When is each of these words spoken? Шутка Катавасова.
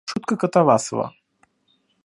Шутка 0.09 0.35
Катавасова. 0.41 1.07